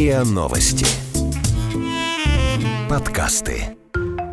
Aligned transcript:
РИА 0.00 0.24
Новости. 0.24 0.86
Подкасты. 2.88 3.76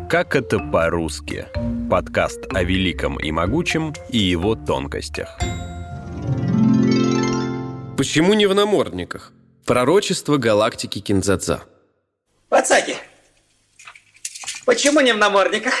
Как 0.08 0.34
это 0.34 0.58
по-русски? 0.60 1.46
Подкаст 1.90 2.38
о 2.54 2.62
великом 2.62 3.20
и 3.20 3.30
могучем 3.30 3.92
и 4.08 4.16
его 4.16 4.54
тонкостях. 4.54 5.28
Почему 7.98 8.32
не 8.32 8.46
в 8.46 8.54
намордниках? 8.54 9.34
Пророчество 9.66 10.38
галактики 10.38 11.00
Кинзадза. 11.00 11.64
Пацаки, 12.48 12.96
почему 14.64 15.00
не 15.00 15.12
в 15.12 15.18
намордниках? 15.18 15.74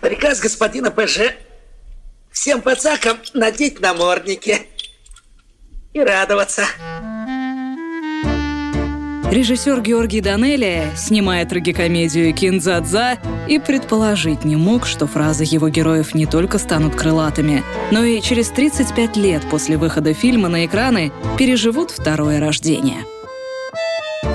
Приказ 0.00 0.40
господина 0.40 0.90
ПЖ 0.90 1.32
всем 2.32 2.60
пацакам 2.60 3.18
надеть 3.34 3.78
намордники 3.78 4.66
и 5.92 6.00
радоваться. 6.00 6.64
Режиссер 9.30 9.82
Георгий 9.82 10.22
Данелия, 10.22 10.90
снимая 10.96 11.44
трагикомедию 11.44 12.32
«Кинзадза», 12.32 13.18
и 13.46 13.58
предположить 13.58 14.46
не 14.46 14.56
мог, 14.56 14.86
что 14.86 15.06
фразы 15.06 15.44
его 15.44 15.68
героев 15.68 16.14
не 16.14 16.24
только 16.24 16.58
станут 16.58 16.96
крылатыми, 16.96 17.62
но 17.90 18.04
и 18.04 18.22
через 18.22 18.48
35 18.48 19.16
лет 19.18 19.42
после 19.50 19.76
выхода 19.76 20.14
фильма 20.14 20.48
на 20.48 20.64
экраны 20.64 21.12
переживут 21.36 21.90
второе 21.90 22.40
рождение. 22.40 23.04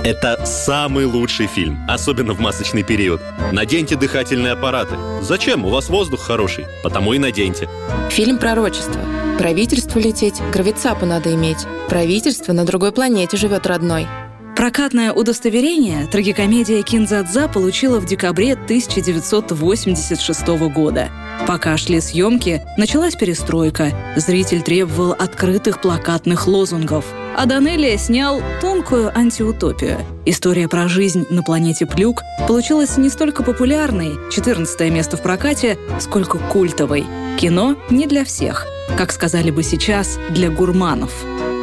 Это 0.03 0.45
самый 0.45 1.05
лучший 1.05 1.47
фильм, 1.47 1.79
особенно 1.87 2.33
в 2.33 2.39
масочный 2.39 2.83
период. 2.83 3.19
Наденьте 3.51 3.95
дыхательные 3.95 4.53
аппараты. 4.53 4.95
Зачем? 5.21 5.65
У 5.65 5.69
вас 5.69 5.89
воздух 5.89 6.21
хороший, 6.21 6.65
потому 6.83 7.13
и 7.13 7.19
наденьте. 7.19 7.67
Фильм 8.11 8.37
«Пророчество». 8.37 9.01
Правительству 9.39 9.99
лететь, 9.99 10.39
гравицапу 10.53 11.07
надо 11.07 11.33
иметь. 11.33 11.65
Правительство 11.89 12.53
на 12.53 12.63
другой 12.63 12.91
планете 12.91 13.37
живет 13.37 13.65
родной. 13.65 14.07
Прокатное 14.55 15.11
удостоверение 15.11 16.05
трагикомедия 16.05 16.83
«Кинзадза» 16.83 17.47
получила 17.47 17.99
в 17.99 18.05
декабре 18.05 18.53
1986 18.53 20.47
года. 20.73 21.09
Пока 21.47 21.75
шли 21.75 21.99
съемки, 21.99 22.61
началась 22.77 23.15
перестройка. 23.15 23.91
Зритель 24.15 24.61
требовал 24.61 25.13
открытых 25.13 25.81
плакатных 25.81 26.45
лозунгов. 26.45 27.03
А 27.35 27.47
Данелия 27.47 27.97
снял 27.97 28.43
тонкую 28.61 29.11
антиутопию. 29.17 29.97
История 30.25 30.67
про 30.67 30.87
жизнь 30.87 31.25
на 31.31 31.41
планете 31.41 31.87
Плюк 31.87 32.21
получилась 32.47 32.95
не 32.97 33.09
столько 33.09 33.41
популярной, 33.41 34.13
14 34.31 34.91
место 34.91 35.17
в 35.17 35.23
прокате, 35.23 35.79
сколько 35.99 36.37
культовой. 36.37 37.05
Кино 37.39 37.75
не 37.89 38.05
для 38.05 38.23
всех. 38.23 38.67
Как 38.95 39.11
сказали 39.11 39.49
бы 39.49 39.63
сейчас, 39.63 40.19
для 40.29 40.51
гурманов. 40.51 41.11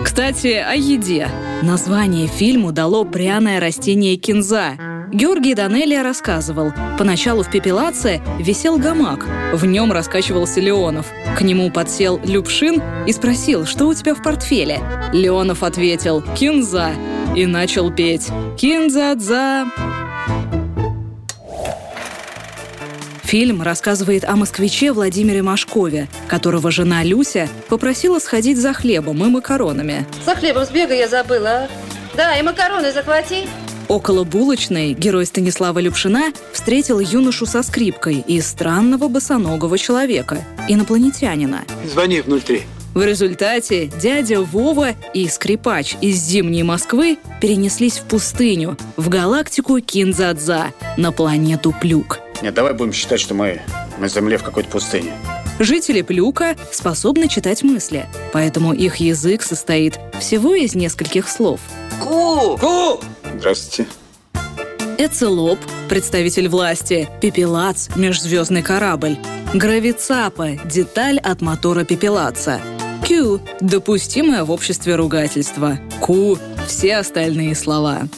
Кстати, 0.03 0.55
о 0.55 0.75
еде. 0.75 1.29
Название 1.63 2.27
фильму 2.27 2.73
дало 2.73 3.05
пряное 3.05 3.61
растение 3.61 4.17
кинза. 4.17 4.79
Георгий 5.13 5.55
Данелия 5.55 6.03
рассказывал, 6.03 6.73
поначалу 6.99 7.43
в 7.43 7.51
пепелаце 7.51 8.23
висел 8.39 8.79
гамак, 8.79 9.27
в 9.53 9.67
нем 9.67 9.93
раскачивался 9.93 10.61
Леонов. 10.61 11.07
К 11.37 11.43
нему 11.43 11.71
подсел 11.71 12.19
Любшин 12.25 12.81
и 13.07 13.13
спросил, 13.13 13.67
что 13.67 13.89
у 13.89 13.95
тебя 13.95 14.15
в 14.15 14.23
портфеле. 14.23 14.81
Леонов 15.13 15.63
ответил 15.63 16.23
«Кинза» 16.35 16.93
и 17.37 17.45
начал 17.45 17.91
петь 17.91 18.29
«Кинза-дза». 18.57 19.67
Фильм 23.31 23.63
рассказывает 23.63 24.25
о 24.25 24.35
москвиче 24.35 24.91
Владимире 24.91 25.41
Машкове, 25.41 26.09
которого 26.27 26.73
жена 26.73 27.05
Люся 27.05 27.49
попросила 27.69 28.19
сходить 28.19 28.59
за 28.59 28.73
хлебом 28.73 29.25
и 29.25 29.29
макаронами. 29.29 30.05
За 30.27 30.35
хлебом 30.35 30.65
сбегай, 30.65 30.99
я 30.99 31.07
забыла. 31.07 31.69
Да, 32.17 32.37
и 32.37 32.43
макароны 32.43 32.93
захвати. 32.93 33.47
Около 33.87 34.25
булочной 34.25 34.95
герой 34.95 35.27
Станислава 35.27 35.79
Любшина 35.79 36.33
встретил 36.53 36.99
юношу 36.99 37.47
со 37.47 37.63
скрипкой 37.63 38.25
и 38.27 38.41
странного 38.41 39.07
босоногого 39.07 39.79
человека, 39.79 40.45
инопланетянина. 40.67 41.63
Звони 41.89 42.23
в 42.23 42.27
03. 42.27 42.63
В 42.95 43.03
результате 43.05 43.87
дядя 43.87 44.41
Вова 44.41 44.97
и 45.15 45.29
скрипач 45.29 45.95
из 46.01 46.17
зимней 46.17 46.65
Москвы 46.65 47.17
перенеслись 47.41 47.99
в 47.99 48.07
пустыню, 48.07 48.77
в 48.97 49.09
галактику 49.09 49.79
Кинзадза, 49.79 50.73
на 50.97 51.13
планету 51.13 51.73
Плюк. 51.81 52.19
Нет, 52.43 52.55
давай 52.55 52.73
будем 52.73 52.93
считать, 52.93 53.21
что 53.21 53.35
мы 53.35 53.61
на 53.99 54.09
Земле 54.09 54.39
в 54.39 54.43
какой-то 54.43 54.69
пустыне. 54.71 55.13
Жители 55.59 56.01
Плюка 56.01 56.57
способны 56.73 57.29
читать 57.29 57.63
мысли, 57.63 58.07
поэтому 58.33 58.73
их 58.73 58.97
язык 58.97 59.43
состоит 59.43 60.01
всего 60.19 60.55
из 60.55 60.75
нескольких 60.75 61.29
слов. 61.29 61.61
Ку! 62.01 62.57
Ку! 62.59 63.01
Здравствуйте. 63.37 63.91
Эцелоп– 64.97 65.59
представитель 65.89 66.49
власти, 66.49 67.09
Пепелац– 67.21 67.89
межзвездный 67.97 68.63
корабль, 68.63 69.19
Гравицапа– 69.53 70.53
деталь 70.65 71.19
от 71.19 71.43
мотора 71.43 71.85
Пепелаца, 71.85 72.61
Q– 73.07 73.41
допустимое 73.61 74.45
в 74.45 74.51
обществе 74.51 74.97
ругательство, 74.97 75.79
Ку– 76.01 76.39
все 76.67 76.97
остальные 76.97 77.55
слова. 77.55 78.09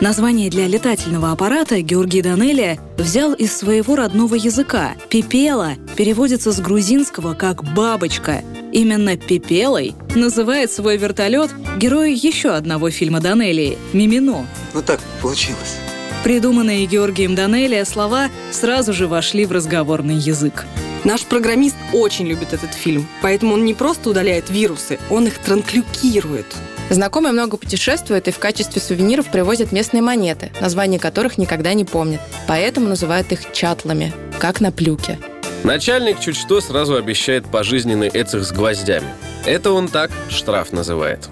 Название 0.00 0.50
для 0.50 0.66
летательного 0.66 1.32
аппарата 1.32 1.80
Георгий 1.80 2.20
Данелия 2.20 2.78
взял 2.98 3.32
из 3.32 3.56
своего 3.56 3.96
родного 3.96 4.34
языка. 4.34 4.94
«Пепела» 5.08 5.72
переводится 5.96 6.52
с 6.52 6.60
грузинского 6.60 7.32
как 7.32 7.64
«бабочка». 7.72 8.42
Именно 8.72 9.16
«пепелой» 9.16 9.94
называет 10.14 10.70
свой 10.70 10.98
вертолет 10.98 11.50
герой 11.78 12.12
еще 12.12 12.50
одного 12.50 12.90
фильма 12.90 13.20
Данелии 13.20 13.78
«Мимино». 13.94 14.46
Ну 14.74 14.82
так 14.82 15.00
получилось. 15.22 15.78
Придуманные 16.24 16.84
Георгием 16.84 17.34
Данелия 17.34 17.86
слова 17.86 18.28
сразу 18.50 18.92
же 18.92 19.08
вошли 19.08 19.46
в 19.46 19.52
разговорный 19.52 20.16
язык. 20.16 20.66
Наш 21.04 21.22
программист 21.22 21.76
очень 21.94 22.26
любит 22.26 22.52
этот 22.52 22.74
фильм, 22.74 23.08
поэтому 23.22 23.54
он 23.54 23.64
не 23.64 23.72
просто 23.72 24.10
удаляет 24.10 24.50
вирусы, 24.50 24.98
он 25.08 25.26
их 25.26 25.38
транклюкирует. 25.38 26.54
Знакомые 26.88 27.32
много 27.32 27.56
путешествуют 27.56 28.28
и 28.28 28.30
в 28.30 28.38
качестве 28.38 28.80
сувениров 28.80 29.26
привозят 29.30 29.72
местные 29.72 30.02
монеты, 30.02 30.52
названия 30.60 30.98
которых 30.98 31.36
никогда 31.36 31.74
не 31.74 31.84
помнят. 31.84 32.20
Поэтому 32.46 32.88
называют 32.88 33.32
их 33.32 33.52
чатлами, 33.52 34.12
как 34.38 34.60
на 34.60 34.70
плюке. 34.70 35.18
Начальник 35.64 36.20
чуть 36.20 36.36
что 36.36 36.60
сразу 36.60 36.94
обещает 36.94 37.46
пожизненный 37.46 38.08
эцех 38.08 38.44
с 38.44 38.52
гвоздями. 38.52 39.08
Это 39.44 39.72
он 39.72 39.88
так 39.88 40.12
штраф 40.30 40.72
называет. 40.72 41.28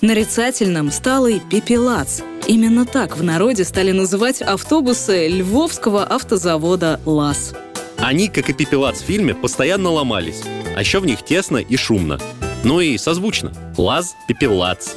Нарицательным 0.00 0.90
стал 0.90 1.26
и 1.26 1.40
пепелац. 1.40 2.20
Именно 2.46 2.86
так 2.86 3.16
в 3.16 3.22
народе 3.22 3.64
стали 3.64 3.92
называть 3.92 4.40
автобусы 4.40 5.28
Львовского 5.28 6.04
автозавода 6.04 7.00
«ЛАЗ». 7.04 7.54
Они, 7.98 8.28
как 8.28 8.50
и 8.50 8.52
пепелац 8.52 9.00
в 9.00 9.04
фильме, 9.04 9.34
постоянно 9.34 9.90
ломались. 9.90 10.42
А 10.76 10.80
еще 10.80 11.00
в 11.00 11.06
них 11.06 11.24
тесно 11.24 11.56
и 11.56 11.76
шумно. 11.76 12.20
Ну 12.64 12.80
и 12.80 12.98
созвучно. 12.98 13.52
Лаз, 13.76 14.16
пепелац. 14.26 14.94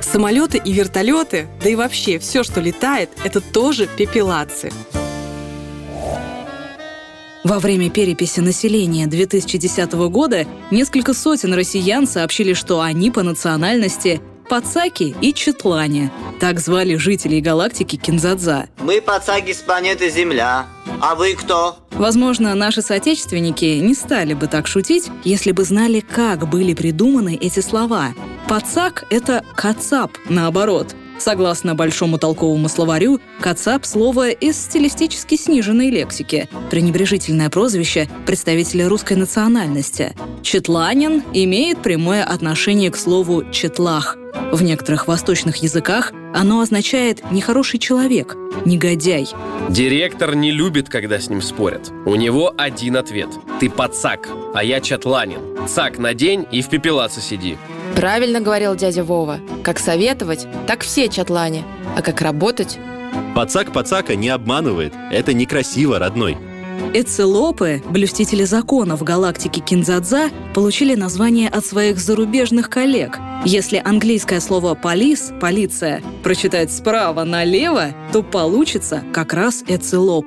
Самолеты 0.00 0.60
и 0.64 0.72
вертолеты, 0.72 1.48
да 1.62 1.68
и 1.68 1.74
вообще 1.74 2.18
все, 2.18 2.42
что 2.42 2.60
летает, 2.60 3.10
это 3.24 3.40
тоже 3.40 3.86
пепелацы. 3.86 4.70
Во 7.44 7.58
время 7.60 7.88
переписи 7.88 8.40
населения 8.40 9.06
2010 9.06 9.92
года 10.10 10.46
несколько 10.70 11.14
сотен 11.14 11.54
россиян 11.54 12.06
сообщили, 12.06 12.52
что 12.52 12.80
они 12.80 13.10
по 13.10 13.22
национальности 13.22 14.20
Пацаки 14.48 15.14
и 15.20 15.34
Четлане. 15.34 16.10
Так 16.40 16.58
звали 16.58 16.96
жителей 16.96 17.42
галактики 17.42 17.96
Кинзадза. 17.96 18.68
Мы 18.78 19.02
пацаки 19.02 19.52
с 19.52 19.58
планеты 19.58 20.08
Земля. 20.08 20.66
А 21.02 21.14
вы 21.14 21.34
кто? 21.34 21.76
Возможно, 21.90 22.54
наши 22.54 22.80
соотечественники 22.80 23.64
не 23.64 23.94
стали 23.94 24.32
бы 24.32 24.46
так 24.46 24.66
шутить, 24.66 25.10
если 25.22 25.52
бы 25.52 25.64
знали, 25.64 26.00
как 26.00 26.48
были 26.48 26.72
придуманы 26.72 27.36
эти 27.38 27.60
слова. 27.60 28.14
Пацак— 28.48 29.04
это 29.10 29.44
кацап, 29.54 30.12
наоборот. 30.30 30.94
Согласно 31.18 31.74
большому 31.74 32.16
толковому 32.16 32.68
словарю, 32.68 33.20
«кацап»— 33.40 33.84
слово 33.86 34.30
из 34.30 34.56
стилистически 34.56 35.36
сниженной 35.36 35.90
лексики, 35.90 36.48
пренебрежительное 36.70 37.50
прозвище 37.50 38.08
представителя 38.24 38.88
русской 38.88 39.14
национальности. 39.14 40.14
Четланин 40.42 41.24
имеет 41.34 41.82
прямое 41.82 42.22
отношение 42.22 42.90
к 42.92 42.96
слову 42.96 43.50
«четлах», 43.50 44.16
в 44.52 44.62
некоторых 44.62 45.08
восточных 45.08 45.56
языках 45.56 46.12
оно 46.34 46.60
означает 46.60 47.30
«нехороший 47.30 47.78
человек», 47.78 48.36
«негодяй». 48.64 49.28
Директор 49.68 50.34
не 50.34 50.50
любит, 50.50 50.88
когда 50.88 51.18
с 51.18 51.28
ним 51.28 51.42
спорят. 51.42 51.92
У 52.06 52.14
него 52.14 52.54
один 52.56 52.96
ответ. 52.96 53.28
Ты 53.60 53.68
пацак, 53.68 54.28
а 54.54 54.64
я 54.64 54.80
чатланин. 54.80 55.40
Цак 55.68 55.98
надень 55.98 56.46
и 56.50 56.62
в 56.62 56.68
пепелаце 56.70 57.20
сиди. 57.20 57.58
Правильно 57.94 58.40
говорил 58.40 58.74
дядя 58.74 59.04
Вова. 59.04 59.40
Как 59.62 59.78
советовать, 59.78 60.46
так 60.66 60.82
все 60.82 61.08
чатлане. 61.08 61.64
А 61.96 62.02
как 62.02 62.20
работать? 62.22 62.78
Пацак 63.34 63.72
пацака 63.72 64.16
не 64.16 64.28
обманывает. 64.28 64.94
Это 65.10 65.34
некрасиво, 65.34 65.98
родной. 65.98 66.38
Эцелопы, 66.94 67.82
блюстители 67.90 68.44
законов 68.44 69.02
галактики 69.02 69.60
Кинзадза, 69.60 70.30
получили 70.54 70.94
название 70.94 71.48
от 71.48 71.64
своих 71.64 71.98
зарубежных 71.98 72.70
коллег. 72.70 73.18
Если 73.44 73.80
английское 73.84 74.40
слово 74.40 74.74
«полис»— 74.74 75.32
«полиция» 75.40 76.02
прочитать 76.22 76.72
справа 76.72 77.24
налево, 77.24 77.94
то 78.12 78.22
получится 78.22 79.02
как 79.12 79.34
раз 79.34 79.62
эцелоп. 79.68 80.26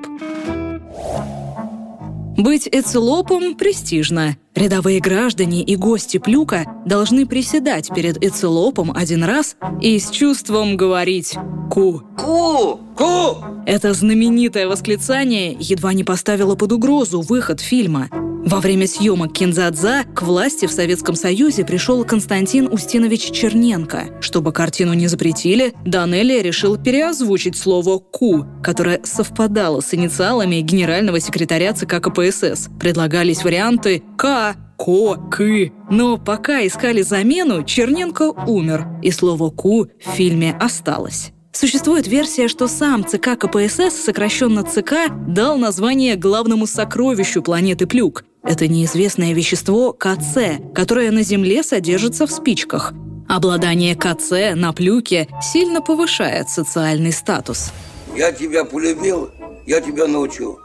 Быть 2.42 2.68
эцелопом 2.68 3.54
престижно. 3.54 4.36
Рядовые 4.56 4.98
граждане 4.98 5.62
и 5.62 5.76
гости 5.76 6.18
Плюка 6.18 6.64
должны 6.84 7.24
приседать 7.24 7.88
перед 7.94 8.20
эцелопом 8.20 8.90
один 8.90 9.22
раз 9.22 9.54
и 9.80 9.96
с 9.96 10.10
чувством 10.10 10.76
говорить 10.76 11.36
«ку». 11.70 12.02
Ку! 12.18 12.80
Ку! 12.96 13.44
Это 13.64 13.94
знаменитое 13.94 14.66
восклицание 14.66 15.56
едва 15.60 15.92
не 15.92 16.02
поставило 16.02 16.56
под 16.56 16.72
угрозу 16.72 17.20
выход 17.20 17.60
фильма. 17.60 18.08
Во 18.44 18.58
время 18.58 18.88
съемок 18.88 19.32
«Кинзадза» 19.32 20.02
к 20.14 20.22
власти 20.22 20.66
в 20.66 20.72
Советском 20.72 21.14
Союзе 21.14 21.64
пришел 21.64 22.04
Константин 22.04 22.68
Устинович 22.72 23.30
Черненко. 23.30 24.18
Чтобы 24.20 24.52
картину 24.52 24.94
не 24.94 25.06
запретили, 25.06 25.72
Данелли 25.86 26.40
решил 26.40 26.76
переозвучить 26.76 27.56
слово 27.56 27.98
«ку», 27.98 28.44
которое 28.62 29.00
совпадало 29.04 29.80
с 29.80 29.94
инициалами 29.94 30.56
генерального 30.56 31.20
секретаря 31.20 31.72
ЦК 31.72 32.02
КПСС. 32.02 32.68
Предлагались 32.80 33.44
варианты 33.44 34.02
«К», 34.18 34.56
«Ко», 34.76 35.14
«Кы». 35.30 35.72
Но 35.88 36.18
пока 36.18 36.66
искали 36.66 37.02
замену, 37.02 37.62
Черненко 37.62 38.32
умер, 38.48 38.86
и 39.02 39.12
слово 39.12 39.50
«ку» 39.50 39.84
в 39.84 40.10
фильме 40.16 40.56
осталось. 40.60 41.30
Существует 41.52 42.08
версия, 42.08 42.48
что 42.48 42.66
сам 42.66 43.06
ЦК 43.06 43.38
КПСС, 43.38 44.02
сокращенно 44.04 44.64
ЦК, 44.64 44.94
дал 45.28 45.58
название 45.58 46.16
главному 46.16 46.66
сокровищу 46.66 47.40
планеты 47.40 47.86
Плюк. 47.86 48.24
Это 48.44 48.66
неизвестное 48.66 49.32
вещество 49.32 49.92
КЦ, 49.92 50.60
которое 50.74 51.10
на 51.10 51.22
Земле 51.22 51.62
содержится 51.62 52.26
в 52.26 52.32
спичках. 52.32 52.92
Обладание 53.28 53.94
КЦ 53.94 54.54
на 54.56 54.72
Плюке 54.72 55.28
сильно 55.52 55.80
повышает 55.80 56.48
социальный 56.48 57.12
статус. 57.12 57.70
Я 58.16 58.32
тебя 58.32 58.64
полюбил, 58.64 59.30
я 59.64 59.80
тебя 59.80 60.06
научу. 60.06 60.58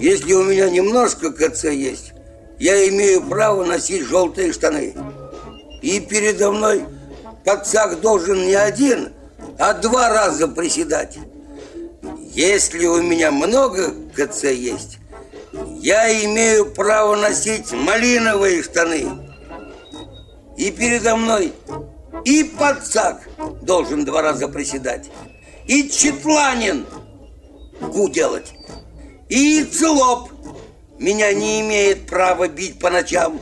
Если 0.00 0.32
у 0.32 0.44
меня 0.44 0.70
немножко 0.70 1.30
КЦ 1.30 1.64
есть, 1.64 2.12
я 2.58 2.88
имею 2.88 3.22
право 3.22 3.64
носить 3.64 4.02
желтые 4.06 4.52
штаны. 4.52 4.94
И 5.82 6.00
передо 6.00 6.50
мной 6.50 6.84
пацак 7.44 8.00
должен 8.00 8.46
не 8.46 8.54
один, 8.54 9.10
а 9.58 9.74
два 9.74 10.08
раза 10.08 10.48
приседать. 10.48 11.18
Если 12.32 12.86
у 12.86 13.02
меня 13.02 13.30
много 13.30 13.92
КЦ 14.14 14.44
есть, 14.44 14.98
я 15.80 16.24
имею 16.24 16.72
право 16.72 17.16
носить 17.16 17.72
малиновые 17.72 18.62
штаны. 18.62 19.06
И 20.56 20.70
передо 20.70 21.16
мной 21.16 21.52
и 22.24 22.44
пацак 22.44 23.28
должен 23.62 24.04
два 24.04 24.22
раза 24.22 24.48
приседать, 24.48 25.10
и 25.66 25.88
четланин 25.88 26.84
ку 27.80 28.08
делать, 28.08 28.52
и 29.28 29.62
целоп 29.62 30.30
меня 30.98 31.32
не 31.32 31.60
имеет 31.60 32.06
права 32.06 32.48
бить 32.48 32.78
по 32.80 32.90
ночам. 32.90 33.40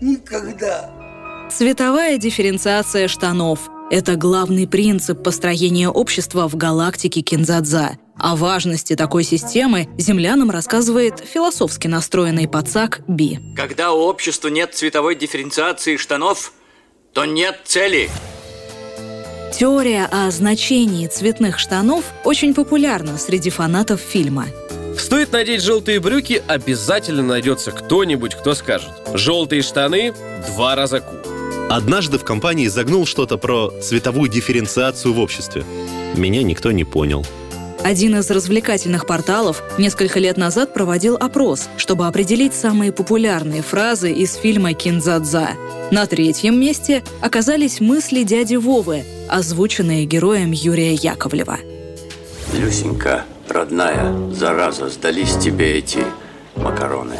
Никогда. 0.00 0.90
Цветовая 1.50 2.18
дифференциация 2.18 3.08
штанов– 3.08 3.60
это 3.90 4.16
главный 4.16 4.66
принцип 4.66 5.22
построения 5.22 5.88
общества 5.88 6.48
в 6.48 6.56
галактике 6.56 7.22
Кинзадза. 7.22 7.98
О 8.18 8.36
важности 8.36 8.96
такой 8.96 9.24
системы 9.24 9.88
землянам 9.98 10.50
рассказывает 10.50 11.18
философски 11.18 11.88
настроенный 11.88 12.48
пацак 12.48 13.00
Би. 13.08 13.38
Когда 13.56 13.92
у 13.92 14.00
общества 14.00 14.48
нет 14.48 14.74
цветовой 14.74 15.16
дифференциации 15.16 15.96
штанов, 15.96 16.52
то 17.12 17.24
нет 17.24 17.60
цели. 17.64 18.08
Теория 19.52 20.08
о 20.10 20.30
значении 20.30 21.06
цветных 21.06 21.58
штанов 21.58 22.04
очень 22.24 22.54
популярна 22.54 23.18
среди 23.18 23.50
фанатов 23.50 24.00
фильма. 24.00 24.46
Стоит 24.98 25.32
надеть 25.32 25.62
желтые 25.62 26.00
брюки, 26.00 26.42
обязательно 26.46 27.22
найдется 27.22 27.72
кто-нибудь, 27.72 28.34
кто 28.34 28.54
скажет 28.54 28.92
«желтые 29.12 29.62
штаны– 29.62 30.12
два 30.48 30.74
раза 30.74 31.00
ку». 31.00 31.16
Однажды 31.70 32.18
в 32.18 32.24
компании 32.24 32.68
загнул 32.68 33.06
что-то 33.06 33.38
про 33.38 33.70
цветовую 33.80 34.30
дифференциацию 34.30 35.14
в 35.14 35.20
обществе. 35.20 35.64
Меня 36.16 36.42
никто 36.42 36.70
не 36.70 36.84
понял. 36.84 37.24
Один 37.84 38.16
из 38.16 38.30
развлекательных 38.30 39.06
порталов 39.06 39.62
несколько 39.76 40.18
лет 40.18 40.38
назад 40.38 40.72
проводил 40.72 41.16
опрос, 41.16 41.68
чтобы 41.76 42.06
определить 42.06 42.54
самые 42.54 42.92
популярные 42.92 43.60
фразы 43.60 44.10
из 44.10 44.36
фильма 44.36 44.72
«Кинзадза». 44.72 45.50
На 45.90 46.06
третьем 46.06 46.58
месте 46.58 47.04
оказались 47.20 47.80
мысли 47.80 48.22
дяди 48.22 48.54
Вовы, 48.54 49.04
озвученные 49.28 50.06
героем 50.06 50.50
Юрия 50.52 50.94
Яковлева. 50.94 51.58
Люсенька, 52.54 53.26
родная, 53.50 54.30
зараза, 54.30 54.88
сдались 54.88 55.36
тебе 55.36 55.76
эти 55.76 56.06
макароны. 56.56 57.16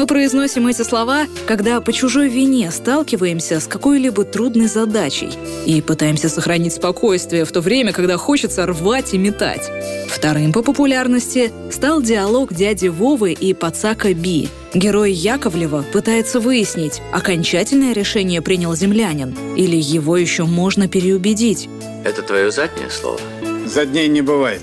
Мы 0.00 0.06
произносим 0.06 0.66
эти 0.66 0.80
слова, 0.80 1.26
когда 1.46 1.78
по 1.82 1.92
чужой 1.92 2.30
вине 2.30 2.70
сталкиваемся 2.70 3.60
с 3.60 3.66
какой-либо 3.66 4.24
трудной 4.24 4.66
задачей 4.66 5.28
и 5.66 5.82
пытаемся 5.82 6.30
сохранить 6.30 6.72
спокойствие 6.72 7.44
в 7.44 7.52
то 7.52 7.60
время, 7.60 7.92
когда 7.92 8.16
хочется 8.16 8.64
рвать 8.64 9.12
и 9.12 9.18
метать. 9.18 9.70
Вторым 10.08 10.54
по 10.54 10.62
популярности 10.62 11.52
стал 11.70 12.00
диалог 12.00 12.54
дяди 12.54 12.86
Вовы 12.88 13.32
и 13.32 13.52
пацака 13.52 14.14
Би. 14.14 14.48
Герой 14.72 15.12
Яковлева 15.12 15.84
пытается 15.92 16.40
выяснить, 16.40 17.02
окончательное 17.12 17.92
решение 17.92 18.40
принял 18.40 18.74
землянин 18.74 19.36
или 19.54 19.76
его 19.76 20.16
еще 20.16 20.46
можно 20.46 20.88
переубедить. 20.88 21.68
Это 22.04 22.22
твое 22.22 22.50
заднее 22.50 22.88
слово? 22.88 23.20
Задней 23.66 24.08
не 24.08 24.22
бывает. 24.22 24.62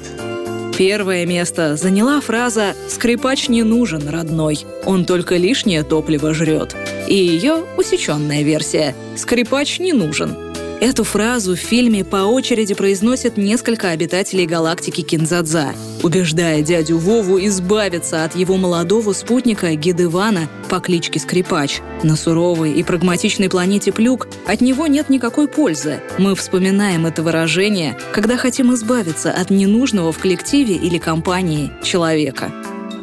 Первое 0.78 1.26
место 1.26 1.76
заняла 1.76 2.22
фраза 2.22 2.76
«Скрипач 2.88 3.50
не 3.50 3.64
нужен, 3.64 4.08
родной, 4.08 4.60
он 4.86 5.06
только 5.06 5.36
лишнее 5.36 5.82
топливо 5.82 6.36
жрет». 6.36 6.76
И 7.08 7.16
ее 7.16 7.64
усеченная 7.78 8.44
версия 8.44 8.94
«Скрипач 9.16 9.80
не 9.80 9.92
нужен». 9.92 10.38
Эту 10.80 11.04
фразу 11.04 11.56
в 11.56 11.60
фильме 11.60 12.06
по 12.06 12.18
очереди 12.18 12.76
произносят 12.76 13.38
несколько 13.38 13.90
обитателей 13.90 14.46
галактики 14.46 15.02
Кинзадза, 15.02 15.74
убеждая 16.04 16.62
дядю 16.62 16.98
Вову 16.98 17.40
избавиться 17.46 18.24
от 18.24 18.36
его 18.36 18.58
молодого 18.58 19.14
спутника 19.14 19.74
Гидывана 19.76 20.50
по 20.70 20.80
кличке 20.80 21.20
Скрипач. 21.20 21.82
На 22.04 22.16
суровой 22.16 22.74
и 22.74 22.84
прагматичной 22.84 23.50
планете 23.50 23.92
Плюк 23.92 24.28
от 24.46 24.62
него 24.62 24.88
нет 24.88 25.10
никакой 25.10 25.48
пользы. 25.48 26.00
Мы 26.18 26.36
вспоминаем 26.36 27.06
это 27.06 27.24
выражение, 27.24 27.98
когда 28.12 28.38
хотим 28.38 28.74
избавиться 28.74 29.32
от 29.32 29.50
ненужного 29.50 30.12
в 30.12 30.20
коллективе 30.20 30.76
или 30.76 30.98
компании 30.98 31.72
человека. 31.84 32.52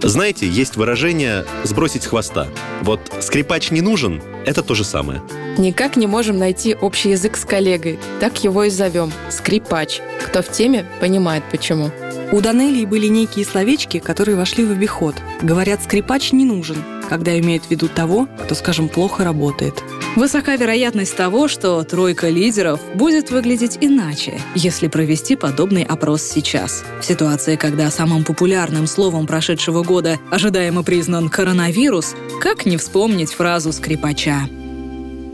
Знаете, 0.02 0.46
есть 0.46 0.76
выражение 0.76 1.46
«сбросить 1.62 2.02
с 2.02 2.06
хвоста». 2.06 2.48
Вот 2.82 3.00
«скрипач 3.20 3.70
не 3.70 3.80
нужен»— 3.80 4.20
это 4.44 4.62
то 4.62 4.74
же 4.74 4.84
самое. 4.84 5.22
Никак 5.56 5.96
не 5.96 6.06
можем 6.06 6.36
найти 6.36 6.74
общий 6.74 7.10
язык 7.10 7.38
с 7.38 7.46
коллегой. 7.46 7.98
Так 8.20 8.44
его 8.44 8.64
и 8.64 8.70
зовем– 8.70 9.10
скрипач. 9.30 10.00
Кто 10.26 10.42
в 10.42 10.50
теме, 10.50 10.84
понимает 11.00 11.42
почему. 11.50 11.90
У 12.34 12.40
Данелии 12.40 12.84
были 12.84 13.06
некие 13.06 13.44
словечки, 13.44 14.00
которые 14.00 14.36
вошли 14.36 14.64
в 14.64 14.72
обиход. 14.72 15.14
Говорят, 15.40 15.84
скрипач 15.84 16.32
не 16.32 16.44
нужен, 16.44 16.76
когда 17.08 17.38
имеют 17.38 17.66
в 17.66 17.70
виду 17.70 17.86
того, 17.86 18.26
кто, 18.42 18.56
скажем, 18.56 18.88
плохо 18.88 19.22
работает. 19.22 19.84
Высока 20.16 20.56
вероятность 20.56 21.16
того, 21.16 21.46
что 21.46 21.84
тройка 21.84 22.30
лидеров 22.30 22.80
будет 22.96 23.30
выглядеть 23.30 23.78
иначе, 23.80 24.40
если 24.56 24.88
провести 24.88 25.36
подобный 25.36 25.84
опрос 25.84 26.22
сейчас. 26.22 26.82
В 27.00 27.04
ситуации, 27.04 27.54
когда 27.54 27.88
самым 27.88 28.24
популярным 28.24 28.88
словом 28.88 29.28
прошедшего 29.28 29.84
года 29.84 30.18
ожидаемо 30.32 30.82
признан 30.82 31.28
коронавирус, 31.28 32.16
как 32.40 32.66
не 32.66 32.78
вспомнить 32.78 33.32
фразу 33.32 33.72
скрипача? 33.72 34.40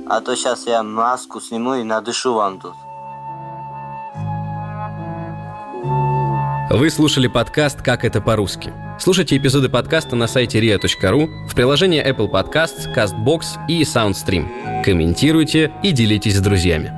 А 0.07 0.21
то 0.21 0.37
сейчас 0.37 0.67
я 0.67 0.83
маску 0.83 1.41
сниму 1.41 1.77
и 1.77 1.83
надышу 1.83 2.35
вам 2.35 2.61
тут. 2.61 2.75
Вы 6.73 6.89
слушали 6.91 7.27
подкаст 7.27 7.83
«Как 7.83 8.05
это 8.05 8.21
по-русски». 8.21 8.73
Слушайте 9.01 9.37
эпизоды 9.37 9.69
подкаста 9.69 10.15
на 10.15 10.29
сайте 10.29 10.61
ria.ru, 10.61 11.49
в 11.49 11.55
приложении 11.57 12.01
Apple 12.01 12.31
Podcasts, 12.31 12.87
CastBox 12.95 13.67
и 13.67 13.83
SoundStream. 13.83 14.85
Комментируйте 14.85 15.73
и 15.83 15.91
делитесь 15.91 16.37
с 16.37 16.41
друзьями. 16.41 16.93